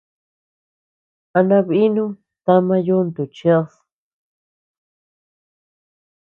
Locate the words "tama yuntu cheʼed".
2.45-3.69